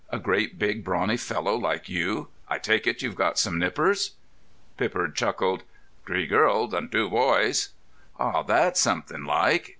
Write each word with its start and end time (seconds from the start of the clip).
A 0.09 0.17
great, 0.17 0.57
big, 0.57 0.83
brawny 0.83 1.15
fellow 1.15 1.55
like 1.55 1.87
you. 1.87 2.29
I 2.49 2.57
take 2.57 2.87
it 2.87 3.03
you've 3.03 3.13
got 3.15 3.37
some 3.37 3.59
nippers?" 3.59 4.13
Pippard 4.75 5.13
chuckled. 5.13 5.61
"Three 6.07 6.25
girls 6.25 6.73
and 6.73 6.91
two 6.91 7.07
boys." 7.07 7.69
"Ah, 8.17 8.41
that's 8.41 8.79
something 8.79 9.25
like! 9.25 9.69